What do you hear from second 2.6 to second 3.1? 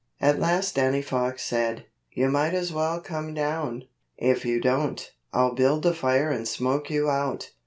as well